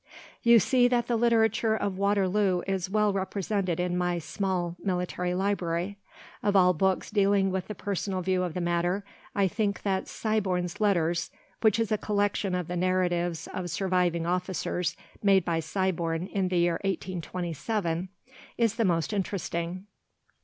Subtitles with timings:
[0.41, 5.99] You see that the literature of Waterloo is well represented in my small military library.
[6.41, 10.81] Of all books dealing with the personal view of the matter, I think that "Siborne's
[10.81, 11.29] Letters,"
[11.61, 16.57] which is a collection of the narratives of surviving officers made by Siborne in the
[16.57, 18.09] year 1827,
[18.57, 19.85] is the most interesting.